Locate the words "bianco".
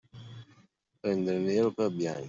1.91-2.19